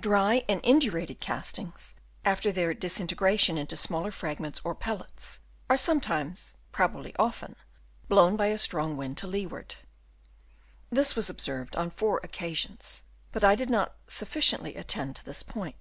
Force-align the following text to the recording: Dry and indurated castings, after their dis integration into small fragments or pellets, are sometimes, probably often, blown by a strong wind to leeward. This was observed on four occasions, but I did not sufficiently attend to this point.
Dry 0.00 0.42
and 0.48 0.60
indurated 0.64 1.20
castings, 1.20 1.94
after 2.24 2.50
their 2.50 2.74
dis 2.74 2.98
integration 2.98 3.56
into 3.56 3.76
small 3.76 4.10
fragments 4.10 4.60
or 4.64 4.74
pellets, 4.74 5.38
are 5.70 5.76
sometimes, 5.76 6.56
probably 6.72 7.14
often, 7.14 7.54
blown 8.08 8.36
by 8.36 8.46
a 8.46 8.58
strong 8.58 8.96
wind 8.96 9.16
to 9.18 9.28
leeward. 9.28 9.76
This 10.90 11.14
was 11.14 11.30
observed 11.30 11.76
on 11.76 11.92
four 11.92 12.20
occasions, 12.24 13.04
but 13.30 13.44
I 13.44 13.54
did 13.54 13.70
not 13.70 13.94
sufficiently 14.08 14.74
attend 14.74 15.14
to 15.14 15.24
this 15.24 15.44
point. 15.44 15.76